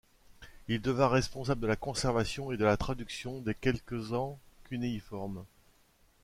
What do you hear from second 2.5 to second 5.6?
et de la traduction des quelques en cunéiforme.